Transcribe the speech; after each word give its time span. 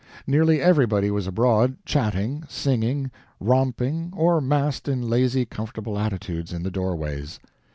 Nearly 0.25 0.59
everybody 0.59 1.11
was 1.11 1.27
abroad, 1.27 1.75
chatting, 1.85 2.43
singing, 2.49 3.11
romping, 3.39 4.11
or 4.17 4.41
massed 4.41 4.87
in 4.87 5.07
lazy 5.07 5.45
comfortable 5.45 5.99
attitudes 5.99 6.51
in 6.51 6.63
the 6.63 6.71
doorways. 6.71 7.39